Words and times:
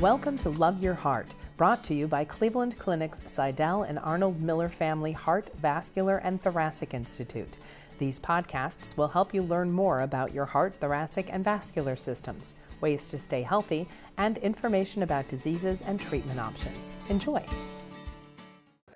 Welcome 0.00 0.38
to 0.38 0.48
Love 0.48 0.82
Your 0.82 0.94
Heart, 0.94 1.34
brought 1.58 1.84
to 1.84 1.94
you 1.94 2.08
by 2.08 2.24
Cleveland 2.24 2.78
Clinic's 2.78 3.18
Sydell 3.26 3.86
and 3.86 3.98
Arnold 3.98 4.40
Miller 4.40 4.70
Family 4.70 5.12
Heart, 5.12 5.50
Vascular, 5.60 6.16
and 6.16 6.42
Thoracic 6.42 6.94
Institute. 6.94 7.58
These 7.98 8.18
podcasts 8.18 8.96
will 8.96 9.08
help 9.08 9.34
you 9.34 9.42
learn 9.42 9.70
more 9.70 10.00
about 10.00 10.32
your 10.32 10.46
heart, 10.46 10.74
thoracic, 10.80 11.28
and 11.30 11.44
vascular 11.44 11.96
systems, 11.96 12.54
ways 12.80 13.08
to 13.08 13.18
stay 13.18 13.42
healthy, 13.42 13.90
and 14.16 14.38
information 14.38 15.02
about 15.02 15.28
diseases 15.28 15.82
and 15.82 16.00
treatment 16.00 16.40
options. 16.40 16.90
Enjoy. 17.10 17.44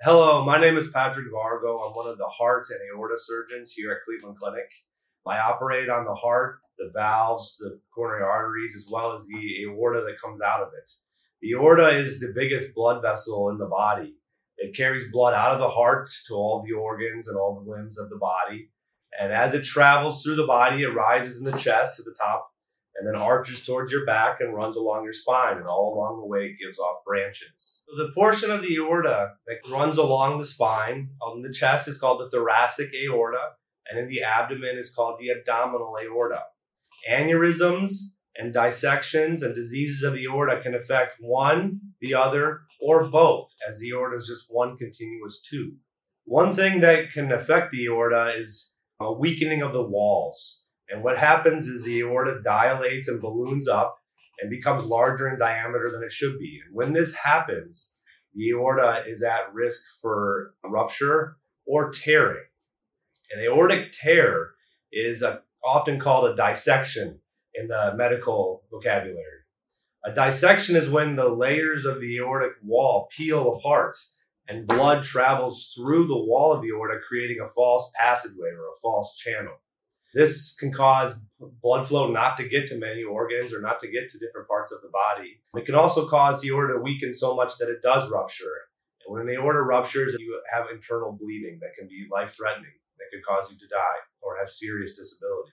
Hello, 0.04 0.42
my 0.42 0.58
name 0.58 0.78
is 0.78 0.88
Patrick 0.88 1.26
Vargo. 1.26 1.86
I'm 1.86 1.94
one 1.94 2.08
of 2.08 2.16
the 2.16 2.28
heart 2.28 2.68
and 2.70 2.78
aorta 2.96 3.16
surgeons 3.18 3.72
here 3.72 3.92
at 3.92 3.98
Cleveland 4.06 4.38
Clinic. 4.38 4.70
I 5.26 5.38
operate 5.38 5.88
on 5.88 6.04
the 6.04 6.14
heart, 6.14 6.58
the 6.78 6.90
valves, 6.94 7.56
the 7.58 7.80
coronary 7.94 8.24
arteries, 8.24 8.74
as 8.76 8.88
well 8.90 9.14
as 9.14 9.26
the 9.26 9.64
aorta 9.64 10.02
that 10.06 10.20
comes 10.20 10.40
out 10.40 10.60
of 10.60 10.68
it. 10.76 10.90
The 11.40 11.52
aorta 11.52 11.90
is 11.90 12.20
the 12.20 12.32
biggest 12.34 12.74
blood 12.74 13.02
vessel 13.02 13.48
in 13.50 13.58
the 13.58 13.66
body. 13.66 14.14
It 14.56 14.76
carries 14.76 15.10
blood 15.10 15.34
out 15.34 15.52
of 15.52 15.60
the 15.60 15.68
heart 15.68 16.10
to 16.28 16.34
all 16.34 16.62
the 16.62 16.72
organs 16.72 17.28
and 17.28 17.36
all 17.36 17.54
the 17.54 17.70
limbs 17.70 17.98
of 17.98 18.10
the 18.10 18.16
body. 18.16 18.70
And 19.18 19.32
as 19.32 19.54
it 19.54 19.64
travels 19.64 20.22
through 20.22 20.36
the 20.36 20.46
body, 20.46 20.82
it 20.82 20.94
rises 20.94 21.38
in 21.38 21.50
the 21.50 21.56
chest 21.56 21.98
at 21.98 22.04
the 22.04 22.16
top 22.20 22.50
and 22.96 23.06
then 23.06 23.16
arches 23.16 23.64
towards 23.64 23.90
your 23.90 24.06
back 24.06 24.40
and 24.40 24.54
runs 24.54 24.76
along 24.76 25.04
your 25.04 25.12
spine. 25.12 25.56
And 25.56 25.66
all 25.66 25.94
along 25.94 26.20
the 26.20 26.26
way, 26.26 26.46
it 26.46 26.64
gives 26.64 26.78
off 26.78 27.04
branches. 27.04 27.82
So 27.88 27.96
the 27.96 28.12
portion 28.12 28.50
of 28.50 28.62
the 28.62 28.76
aorta 28.76 29.32
that 29.46 29.70
runs 29.70 29.98
along 29.98 30.38
the 30.38 30.46
spine 30.46 31.10
on 31.20 31.42
the 31.42 31.52
chest 31.52 31.88
is 31.88 31.98
called 31.98 32.20
the 32.20 32.30
thoracic 32.30 32.90
aorta 32.94 33.53
and 33.90 33.98
in 33.98 34.08
the 34.08 34.22
abdomen 34.22 34.76
is 34.76 34.94
called 34.94 35.18
the 35.18 35.30
abdominal 35.30 35.96
aorta. 36.02 36.40
Aneurysms 37.10 37.92
and 38.36 38.52
dissections 38.52 39.42
and 39.42 39.54
diseases 39.54 40.02
of 40.02 40.14
the 40.14 40.24
aorta 40.24 40.60
can 40.60 40.74
affect 40.74 41.16
one, 41.20 41.80
the 42.00 42.14
other, 42.14 42.62
or 42.80 43.04
both, 43.04 43.54
as 43.66 43.78
the 43.78 43.90
aorta 43.92 44.16
is 44.16 44.26
just 44.26 44.46
one 44.48 44.76
continuous 44.76 45.40
tube. 45.42 45.74
One 46.24 46.52
thing 46.52 46.80
that 46.80 47.12
can 47.12 47.30
affect 47.30 47.70
the 47.70 47.86
aorta 47.86 48.34
is 48.36 48.72
a 49.00 49.12
weakening 49.12 49.62
of 49.62 49.72
the 49.72 49.84
walls. 49.84 50.62
And 50.88 51.02
what 51.02 51.18
happens 51.18 51.66
is 51.66 51.84
the 51.84 52.00
aorta 52.00 52.40
dilates 52.42 53.08
and 53.08 53.20
balloons 53.20 53.68
up 53.68 53.98
and 54.40 54.50
becomes 54.50 54.84
larger 54.84 55.28
in 55.28 55.38
diameter 55.38 55.90
than 55.92 56.02
it 56.02 56.12
should 56.12 56.38
be. 56.38 56.60
And 56.64 56.74
when 56.74 56.92
this 56.92 57.14
happens, 57.14 57.94
the 58.34 58.50
aorta 58.50 59.04
is 59.06 59.22
at 59.22 59.52
risk 59.52 59.82
for 60.00 60.54
rupture 60.64 61.36
or 61.66 61.90
tearing. 61.90 62.44
An 63.32 63.40
aortic 63.42 63.92
tear 63.92 64.50
is 64.92 65.22
a, 65.22 65.42
often 65.64 65.98
called 65.98 66.30
a 66.30 66.36
dissection 66.36 67.20
in 67.54 67.68
the 67.68 67.94
medical 67.96 68.64
vocabulary. 68.70 69.44
A 70.04 70.12
dissection 70.12 70.76
is 70.76 70.90
when 70.90 71.16
the 71.16 71.30
layers 71.30 71.84
of 71.84 72.00
the 72.00 72.18
aortic 72.18 72.52
wall 72.62 73.08
peel 73.16 73.56
apart 73.56 73.96
and 74.46 74.66
blood 74.66 75.04
travels 75.04 75.72
through 75.74 76.06
the 76.06 76.16
wall 76.16 76.52
of 76.52 76.60
the 76.60 76.68
aorta, 76.68 76.98
creating 77.08 77.38
a 77.40 77.48
false 77.48 77.90
passageway 77.98 78.50
or 78.50 78.66
a 78.66 78.80
false 78.82 79.16
channel. 79.16 79.54
This 80.12 80.54
can 80.54 80.72
cause 80.72 81.14
blood 81.40 81.88
flow 81.88 82.12
not 82.12 82.36
to 82.36 82.48
get 82.48 82.68
to 82.68 82.76
many 82.76 83.02
organs 83.02 83.54
or 83.54 83.60
not 83.62 83.80
to 83.80 83.90
get 83.90 84.10
to 84.10 84.18
different 84.18 84.46
parts 84.46 84.70
of 84.70 84.82
the 84.82 84.90
body. 84.90 85.40
It 85.56 85.64
can 85.64 85.74
also 85.74 86.06
cause 86.06 86.40
the 86.42 86.50
aorta 86.50 86.74
to 86.74 86.80
weaken 86.80 87.14
so 87.14 87.34
much 87.34 87.56
that 87.56 87.70
it 87.70 87.82
does 87.82 88.10
rupture. 88.10 88.44
And 89.06 89.16
when 89.16 89.26
the 89.26 89.34
aorta 89.34 89.62
ruptures, 89.62 90.14
you 90.18 90.40
have 90.52 90.66
internal 90.72 91.12
bleeding 91.12 91.58
that 91.62 91.74
can 91.76 91.88
be 91.88 92.06
life 92.12 92.36
threatening 92.36 92.72
that 92.98 93.06
could 93.12 93.24
cause 93.24 93.50
you 93.50 93.58
to 93.58 93.66
die 93.66 94.00
or 94.22 94.38
have 94.38 94.48
serious 94.48 94.96
disability. 94.96 95.52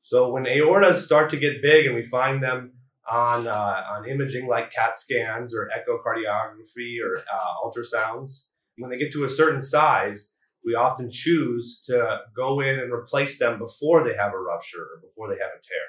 So 0.00 0.30
when 0.30 0.44
aortas 0.44 0.98
start 0.98 1.30
to 1.30 1.36
get 1.36 1.62
big 1.62 1.86
and 1.86 1.94
we 1.94 2.04
find 2.04 2.42
them 2.42 2.74
on 3.10 3.46
uh, 3.46 3.82
on 3.90 4.08
imaging 4.08 4.46
like 4.46 4.72
CAT 4.72 4.96
scans 4.96 5.54
or 5.54 5.68
echocardiography 5.68 6.98
or 7.02 7.18
uh, 7.18 7.64
ultrasounds, 7.64 8.46
when 8.78 8.90
they 8.90 8.98
get 8.98 9.12
to 9.12 9.24
a 9.24 9.30
certain 9.30 9.62
size, 9.62 10.32
we 10.64 10.74
often 10.74 11.10
choose 11.10 11.82
to 11.86 12.20
go 12.34 12.60
in 12.60 12.78
and 12.78 12.92
replace 12.92 13.38
them 13.38 13.58
before 13.58 14.04
they 14.04 14.16
have 14.16 14.32
a 14.32 14.38
rupture 14.38 14.82
or 14.82 15.00
before 15.00 15.28
they 15.28 15.40
have 15.40 15.52
a 15.58 15.62
tear. 15.62 15.86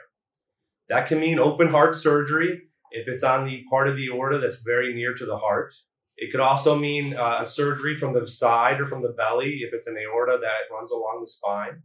That 0.90 1.08
can 1.08 1.20
mean 1.20 1.40
open 1.40 1.68
heart 1.68 1.96
surgery 1.96 2.62
if 2.92 3.08
it's 3.08 3.24
on 3.24 3.46
the 3.46 3.66
part 3.70 3.88
of 3.88 3.98
the 3.98 4.10
aorta 4.10 4.40
that's 4.40 4.62
very 4.62 4.94
near 4.94 5.14
to 5.14 5.26
the 5.26 5.38
heart. 5.38 5.74
It 6.18 6.32
could 6.32 6.40
also 6.40 6.76
mean 6.76 7.16
uh, 7.16 7.46
surgery 7.46 7.96
from 7.96 8.14
the 8.14 8.28
side 8.28 8.82
or 8.82 8.88
from 8.88 9.04
the 9.04 9.14
belly 9.14 9.60
if 9.62 9.74
it's 9.74 9.86
an 9.86 9.98
aorta 9.98 10.40
that 10.42 10.74
runs 10.74 10.92
along 10.92 11.22
the 11.22 11.28
spine. 11.28 11.84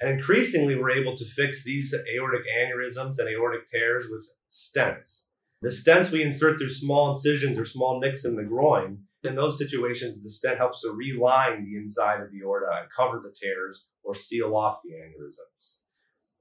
And 0.00 0.10
increasingly, 0.10 0.74
we're 0.74 0.90
able 0.90 1.14
to 1.16 1.24
fix 1.24 1.62
these 1.62 1.94
aortic 2.12 2.42
aneurysms 2.46 3.20
and 3.20 3.28
aortic 3.28 3.66
tears 3.66 4.08
with 4.10 4.28
stents. 4.50 5.28
The 5.60 5.68
stents 5.68 6.10
we 6.10 6.24
insert 6.24 6.58
through 6.58 6.70
small 6.70 7.14
incisions 7.14 7.56
or 7.56 7.64
small 7.64 8.00
nicks 8.00 8.24
in 8.24 8.34
the 8.34 8.42
groin. 8.42 9.04
In 9.22 9.36
those 9.36 9.58
situations, 9.58 10.20
the 10.20 10.30
stent 10.30 10.58
helps 10.58 10.80
to 10.82 10.90
reline 10.90 11.64
the 11.64 11.76
inside 11.76 12.20
of 12.20 12.32
the 12.32 12.40
aorta 12.42 12.66
and 12.80 12.90
cover 12.90 13.20
the 13.22 13.32
tears 13.32 13.86
or 14.02 14.16
seal 14.16 14.56
off 14.56 14.80
the 14.82 14.90
aneurysms. 14.90 15.78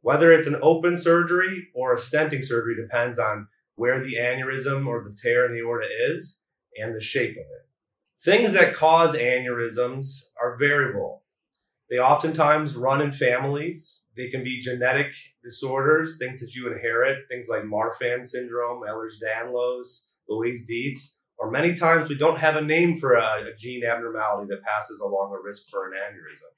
Whether 0.02 0.32
it's 0.32 0.48
an 0.48 0.58
open 0.64 0.98
surgery 0.98 1.68
or 1.76 1.94
a 1.94 2.00
stenting 2.00 2.44
surgery 2.44 2.76
depends 2.76 3.20
on 3.20 3.48
where 3.76 4.04
the 4.04 4.16
aneurysm 4.16 4.88
or 4.88 5.04
the 5.04 5.16
tear 5.16 5.46
in 5.46 5.54
the 5.54 5.60
aorta 5.60 5.86
is 6.10 6.41
and 6.78 6.96
the 6.96 7.02
shape 7.02 7.32
of 7.32 7.38
it. 7.38 7.68
Things 8.24 8.54
that 8.54 8.76
cause 8.76 9.16
aneurysms 9.16 10.30
are 10.42 10.58
variable. 10.58 11.24
They 11.90 11.98
oftentimes 11.98 12.76
run 12.76 13.02
in 13.02 13.12
families. 13.12 14.06
They 14.16 14.30
can 14.30 14.44
be 14.44 14.62
genetic 14.62 15.14
disorders, 15.44 16.18
things 16.18 16.40
that 16.40 16.54
you 16.54 16.72
inherit, 16.72 17.28
things 17.30 17.48
like 17.50 17.64
Marfan 17.64 18.26
syndrome, 18.26 18.84
Ehlers-Danlos, 18.84 20.08
Loeys-Dietz, 20.30 21.16
or 21.38 21.50
many 21.50 21.74
times 21.74 22.08
we 22.08 22.16
don't 22.16 22.38
have 22.38 22.56
a 22.56 22.62
name 22.62 22.98
for 22.98 23.14
a, 23.14 23.52
a 23.52 23.56
gene 23.58 23.84
abnormality 23.84 24.48
that 24.50 24.64
passes 24.64 25.00
along 25.00 25.34
a 25.34 25.42
risk 25.42 25.70
for 25.70 25.88
an 25.88 25.94
aneurysm. 25.94 26.54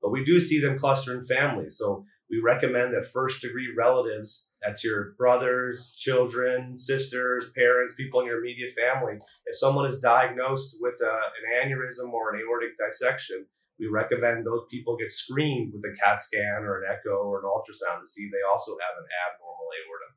But 0.00 0.12
we 0.12 0.24
do 0.24 0.40
see 0.40 0.60
them 0.60 0.78
cluster 0.78 1.12
in 1.12 1.24
families. 1.24 1.76
So 1.76 2.04
we 2.30 2.40
recommend 2.40 2.94
that 2.94 3.08
first 3.12 3.42
degree 3.42 3.74
relatives, 3.76 4.47
that's 4.62 4.82
your 4.82 5.14
brothers, 5.16 5.94
children, 5.98 6.76
sisters, 6.76 7.50
parents, 7.56 7.94
people 7.94 8.20
in 8.20 8.26
your 8.26 8.38
immediate 8.38 8.72
family, 8.72 9.14
if 9.46 9.56
someone 9.56 9.86
is 9.86 10.00
diagnosed 10.00 10.76
with 10.80 10.96
a, 11.02 11.06
an 11.10 11.70
aneurysm 11.70 12.12
or 12.12 12.34
an 12.34 12.40
aortic 12.40 12.70
dissection, 12.78 13.46
we 13.78 13.86
recommend 13.86 14.44
those 14.44 14.66
people 14.70 14.96
get 14.96 15.10
screened 15.10 15.72
with 15.72 15.84
a 15.84 15.94
CAT 15.94 16.20
scan 16.20 16.64
or 16.64 16.82
an 16.82 16.90
echo 16.90 17.16
or 17.22 17.38
an 17.38 17.44
ultrasound 17.44 18.00
to 18.00 18.06
see 18.06 18.22
if 18.22 18.32
they 18.32 18.42
also 18.50 18.72
have 18.72 18.98
an 18.98 19.06
abnormal 19.26 19.68
aorta. 19.78 20.08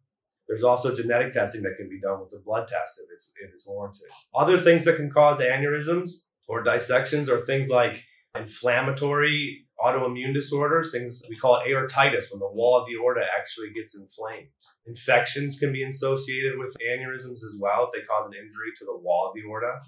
There's 0.48 0.64
also 0.64 0.94
genetic 0.94 1.32
testing 1.32 1.62
that 1.62 1.78
can 1.78 1.88
be 1.88 2.02
done 2.02 2.20
with 2.20 2.34
a 2.34 2.44
blood 2.44 2.68
test 2.68 3.00
if 3.00 3.10
it's, 3.14 3.32
if 3.42 3.54
it's 3.54 3.68
warranted. 3.68 4.08
Other 4.36 4.58
things 4.58 4.86
that 4.86 4.98
can 4.98 5.12
cause 5.12 5.40
aneurysms 5.40 6.10
or 6.48 6.64
dissections 6.64 7.30
are 7.30 7.38
things 7.38 7.70
like 7.70 8.04
inflammatory 8.36 9.68
autoimmune 9.84 10.34
disorders, 10.34 10.92
things 10.92 11.22
we 11.30 11.38
call 11.38 11.60
it 11.60 11.68
aortitis, 11.68 12.32
when 12.32 12.40
the 12.40 12.52
wall 12.52 12.78
of 12.78 12.88
the 12.88 12.96
aorta 12.96 13.26
actually 13.38 13.72
gets 13.72 13.96
inflamed. 13.96 14.48
Infections 14.86 15.58
can 15.60 15.72
be 15.72 15.84
associated 15.84 16.58
with 16.58 16.76
aneurysms 16.88 17.44
as 17.44 17.58
well 17.60 17.86
if 17.86 17.92
they 17.92 18.06
cause 18.06 18.26
an 18.26 18.34
injury 18.34 18.72
to 18.78 18.86
the 18.86 18.98
wall 18.98 19.28
of 19.28 19.36
the 19.36 19.42
aorta. 19.42 19.80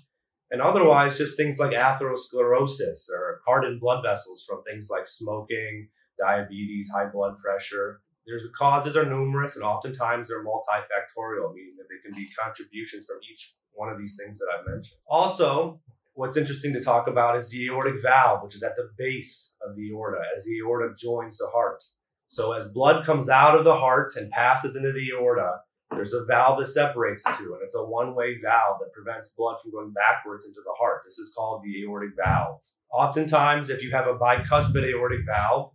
And 0.52 0.62
otherwise, 0.62 1.18
just 1.18 1.36
things 1.36 1.58
like 1.58 1.72
atherosclerosis 1.72 3.10
or 3.12 3.42
hardened 3.46 3.80
blood 3.80 4.04
vessels 4.04 4.46
from 4.48 4.64
things 4.64 4.88
like 4.90 5.08
smoking, 5.08 5.90
diabetes, 6.20 6.90
high 6.90 7.08
blood 7.08 7.38
pressure. 7.40 8.02
There's 8.26 8.44
the 8.44 8.50
causes 8.50 8.96
are 8.96 9.06
numerous 9.06 9.56
and 9.56 9.66
oftentimes 9.66 10.30
they're 10.30 10.46
multifactorial, 10.46 11.54
meaning 11.54 11.76
that 11.78 11.88
they 11.90 12.02
can 12.06 12.16
be 12.16 12.30
contributions 12.40 13.06
from 13.06 13.18
each 13.30 13.56
one 13.74 13.90
of 13.90 13.98
these 13.98 14.18
things 14.18 14.40
that 14.40 14.48
I've 14.58 14.66
mentioned. 14.68 15.00
Also, 15.08 15.82
what's 16.14 16.38
interesting 16.38 16.74
to 16.74 16.82
talk 16.82 17.08
about 17.08 17.38
is 17.38 17.50
the 17.50 17.66
aortic 17.68 18.02
valve, 18.02 18.44
which 18.44 18.56
is 18.56 18.64
at 18.64 18.76
the 18.76 18.90
base 18.98 19.56
of 19.68 19.76
the 19.76 19.90
aorta 19.92 20.22
as 20.36 20.46
the 20.46 20.60
aorta 20.60 20.94
joins 20.98 21.38
the 21.38 21.50
heart. 21.54 21.84
So 22.28 22.54
as 22.54 22.68
blood 22.68 23.06
comes 23.06 23.30
out 23.30 23.58
of 23.58 23.64
the 23.64 23.76
heart 23.76 24.16
and 24.16 24.32
passes 24.32 24.76
into 24.76 24.92
the 24.92 25.12
aorta, 25.12 25.60
there's 25.92 26.14
a 26.14 26.26
valve 26.26 26.60
that 26.60 26.68
separates 26.68 27.24
the 27.24 27.32
two, 27.38 27.54
and 27.54 27.62
it's 27.64 27.76
a 27.76 27.86
one-way 27.86 28.40
valve 28.42 28.78
that 28.80 28.94
prevents 28.94 29.30
blood 29.30 29.58
from 29.62 29.72
going 29.72 29.92
backwards 29.94 30.46
into 30.46 30.62
the 30.66 30.74
heart. 30.80 31.02
This 31.06 31.20
is 31.20 31.32
called 31.36 31.62
the 31.64 31.84
aortic 31.84 32.12
valve. 32.18 32.62
Oftentimes, 32.92 33.70
if 33.70 33.84
you 33.84 33.92
have 33.92 34.08
a 34.08 34.18
bicuspid 34.18 34.84
aortic 34.90 35.22
valve, 35.26 35.72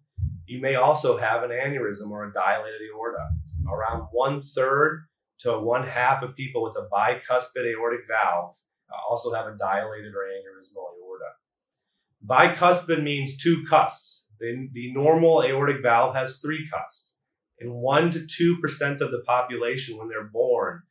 you 0.46 0.60
may 0.60 0.74
also 0.74 1.18
have 1.18 1.42
an 1.42 1.50
aneurysm 1.50 2.10
or 2.10 2.24
a 2.24 2.32
dilated 2.32 2.80
aorta. 2.92 3.28
Around 3.70 4.08
one 4.12 4.40
third 4.40 5.06
to 5.40 5.58
one 5.58 5.86
half 5.86 6.22
of 6.22 6.34
people 6.34 6.62
with 6.62 6.76
a 6.76 6.88
bicuspid 6.92 7.72
aortic 7.72 8.00
valve 8.08 8.54
also 9.08 9.32
have 9.32 9.46
a 9.46 9.56
dilated 9.56 10.14
or 10.14 10.24
aneurysmal 10.24 10.86
aorta. 10.98 11.32
Bicuspid 12.26 13.02
means 13.02 13.36
two 13.36 13.64
cusps. 13.68 14.24
The, 14.40 14.68
the 14.72 14.92
normal 14.92 15.42
aortic 15.42 15.82
valve 15.82 16.14
has 16.14 16.38
three 16.38 16.68
cusps. 16.68 17.06
In 17.60 17.74
1 17.74 18.10
to 18.12 18.60
2% 18.62 19.00
of 19.00 19.10
the 19.10 19.22
population, 19.26 19.98
when 19.98 20.08
they're 20.08 20.30
born, 20.32 20.82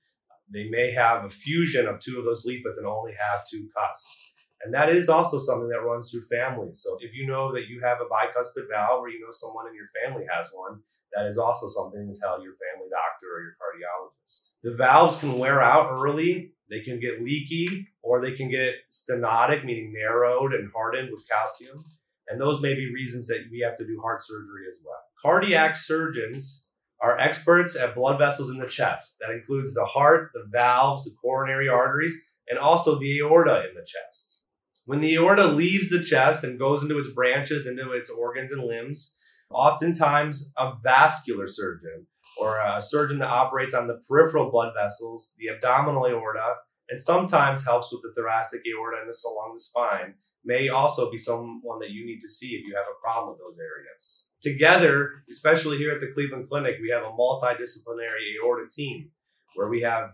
they 0.49 0.69
may 0.69 0.91
have 0.91 1.23
a 1.23 1.29
fusion 1.29 1.87
of 1.87 1.99
two 1.99 2.19
of 2.19 2.25
those 2.25 2.45
leaflets 2.45 2.77
and 2.77 2.87
only 2.87 3.13
have 3.13 3.47
two 3.49 3.67
cusps. 3.75 4.31
And 4.63 4.73
that 4.73 4.89
is 4.89 5.07
also 5.07 5.39
something 5.39 5.69
that 5.69 5.83
runs 5.85 6.11
through 6.11 6.23
families. 6.23 6.81
So 6.83 6.97
if 6.99 7.13
you 7.13 7.27
know 7.27 7.53
that 7.53 7.67
you 7.67 7.81
have 7.83 7.99
a 8.01 8.05
bicuspid 8.05 8.67
valve 8.69 9.01
or 9.01 9.09
you 9.09 9.19
know 9.19 9.31
someone 9.31 9.67
in 9.67 9.75
your 9.75 9.87
family 10.03 10.25
has 10.33 10.49
one, 10.53 10.81
that 11.15 11.25
is 11.25 11.37
also 11.37 11.67
something 11.67 12.07
to 12.07 12.19
tell 12.19 12.41
your 12.41 12.53
family 12.53 12.89
doctor 12.89 13.27
or 13.27 13.41
your 13.41 13.55
cardiologist. 13.57 14.51
The 14.63 14.75
valves 14.75 15.17
can 15.17 15.37
wear 15.37 15.61
out 15.61 15.91
early, 15.91 16.53
they 16.69 16.81
can 16.81 16.99
get 16.99 17.21
leaky, 17.21 17.87
or 18.01 18.21
they 18.21 18.33
can 18.33 18.49
get 18.49 18.75
stenotic, 18.91 19.63
meaning 19.63 19.93
narrowed 19.95 20.53
and 20.53 20.71
hardened 20.75 21.09
with 21.11 21.27
calcium. 21.29 21.85
And 22.27 22.41
those 22.41 22.61
may 22.61 22.73
be 22.73 22.93
reasons 22.93 23.27
that 23.27 23.45
we 23.51 23.59
have 23.59 23.75
to 23.75 23.85
do 23.85 24.01
heart 24.01 24.21
surgery 24.23 24.65
as 24.69 24.77
well. 24.83 24.99
Cardiac 25.21 25.75
surgeons 25.75 26.67
are 27.01 27.17
experts 27.17 27.75
at 27.75 27.95
blood 27.95 28.17
vessels 28.17 28.49
in 28.49 28.57
the 28.57 28.67
chest. 28.67 29.17
That 29.19 29.31
includes 29.31 29.73
the 29.73 29.85
heart, 29.85 30.31
the 30.33 30.45
valves, 30.51 31.05
the 31.05 31.15
coronary 31.21 31.69
arteries, 31.69 32.17
and 32.49 32.59
also 32.59 32.99
the 32.99 33.19
aorta 33.19 33.63
in 33.69 33.75
the 33.75 33.85
chest. 33.85 34.43
When 34.85 35.01
the 35.01 35.15
aorta 35.15 35.47
leaves 35.47 35.89
the 35.89 36.03
chest 36.03 36.43
and 36.43 36.59
goes 36.59 36.81
into 36.81 36.97
its 36.97 37.09
branches, 37.09 37.67
into 37.67 37.91
its 37.91 38.09
organs 38.09 38.51
and 38.51 38.63
limbs, 38.63 39.15
oftentimes 39.51 40.53
a 40.57 40.73
vascular 40.83 41.47
surgeon 41.47 42.07
or 42.39 42.59
a 42.59 42.81
surgeon 42.81 43.19
that 43.19 43.29
operates 43.29 43.73
on 43.73 43.87
the 43.87 43.99
peripheral 44.07 44.51
blood 44.51 44.73
vessels, 44.79 45.31
the 45.37 45.49
abdominal 45.49 46.05
aorta, 46.05 46.55
and 46.89 47.01
sometimes 47.01 47.65
helps 47.65 47.91
with 47.91 48.01
the 48.01 48.13
thoracic 48.15 48.61
aorta 48.67 48.97
and 49.01 49.09
this 49.09 49.25
along 49.25 49.53
the 49.53 49.59
spine 49.59 50.13
may 50.45 50.69
also 50.69 51.11
be 51.11 51.17
someone 51.17 51.79
that 51.79 51.91
you 51.91 52.05
need 52.05 52.19
to 52.21 52.29
see 52.29 52.55
if 52.55 52.65
you 52.65 52.73
have 52.75 52.85
a 52.85 53.01
problem 53.01 53.31
with 53.31 53.39
those 53.39 53.59
areas. 53.59 54.29
Together, 54.41 55.23
especially 55.29 55.77
here 55.77 55.91
at 55.91 55.99
the 55.99 56.11
Cleveland 56.13 56.47
Clinic, 56.47 56.75
we 56.81 56.89
have 56.89 57.03
a 57.03 57.11
multidisciplinary 57.11 58.37
aorta 58.41 58.69
team 58.71 59.09
where 59.55 59.67
we 59.67 59.81
have 59.81 60.11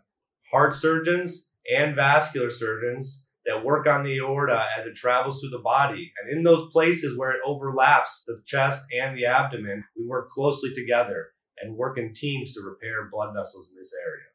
heart 0.50 0.76
surgeons 0.76 1.50
and 1.72 1.96
vascular 1.96 2.50
surgeons 2.50 3.26
that 3.46 3.66
work 3.66 3.88
on 3.88 4.04
the 4.04 4.18
aorta 4.18 4.66
as 4.80 4.86
it 4.86 4.96
travels 4.96 5.40
through 5.40 5.50
the 5.50 5.64
body. 5.64 6.12
And 6.22 6.38
in 6.38 6.44
those 6.44 6.72
places 6.72 7.18
where 7.18 7.32
it 7.32 7.42
overlaps 7.46 8.24
the 8.26 8.42
chest 8.46 8.84
and 8.98 9.18
the 9.18 9.26
abdomen, 9.26 9.84
we 9.98 10.06
work 10.06 10.30
closely 10.30 10.74
together 10.74 11.28
and 11.62 11.76
work 11.76 11.98
in 11.98 12.14
teams 12.14 12.54
to 12.54 12.62
repair 12.62 13.10
blood 13.12 13.34
vessels 13.36 13.70
in 13.70 13.78
this 13.78 13.94
area. 14.02 14.26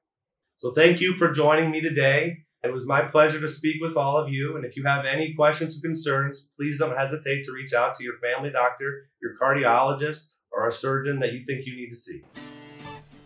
So 0.58 0.70
thank 0.70 1.00
you 1.00 1.14
for 1.14 1.32
joining 1.32 1.70
me 1.70 1.80
today. 1.80 2.38
It 2.64 2.72
was 2.72 2.84
my 2.84 3.02
pleasure 3.02 3.40
to 3.40 3.48
speak 3.48 3.76
with 3.80 3.96
all 3.96 4.16
of 4.16 4.28
you. 4.28 4.56
And 4.56 4.64
if 4.64 4.76
you 4.76 4.82
have 4.84 5.04
any 5.04 5.32
questions 5.34 5.78
or 5.78 5.80
concerns, 5.80 6.48
please 6.56 6.80
don't 6.80 6.96
hesitate 6.96 7.44
to 7.44 7.52
reach 7.52 7.72
out 7.72 7.94
to 7.94 8.04
your 8.04 8.16
family 8.16 8.50
doctor, 8.50 9.08
your 9.22 9.32
cardiologist, 9.40 10.32
or 10.50 10.66
a 10.66 10.72
surgeon 10.72 11.20
that 11.20 11.32
you 11.32 11.44
think 11.44 11.64
you 11.64 11.76
need 11.76 11.90
to 11.90 11.96
see. 11.96 12.22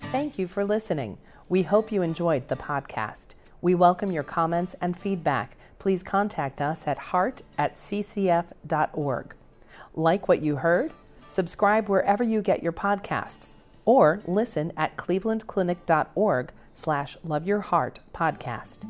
Thank 0.01 0.39
you 0.39 0.47
for 0.47 0.65
listening. 0.65 1.17
We 1.49 1.63
hope 1.63 1.91
you 1.91 2.03
enjoyed 2.03 2.49
the 2.49 2.57
podcast. 2.57 3.29
We 3.63 3.75
welcome 3.75 4.13
your 4.13 4.23
comments 4.23 4.77
and 4.83 4.99
feedback. 4.99 5.57
Please 5.83 6.05
contact 6.05 6.61
us 6.61 6.87
at 6.87 6.97
heart 6.97 7.43
at 7.59 7.77
ccf.org. 7.77 9.35
Like 9.97 10.29
what 10.29 10.41
you 10.41 10.55
heard? 10.55 10.93
Subscribe 11.27 11.89
wherever 11.89 12.23
you 12.23 12.41
get 12.41 12.63
your 12.63 12.71
podcasts 12.71 13.57
or 13.85 14.23
listen 14.25 14.73
at 14.77 14.97
clevelandclinic.org 14.97 16.53
slash 16.73 17.17
love 17.25 17.49
your 17.49 17.63
heart 17.63 17.99
podcast. 18.15 18.89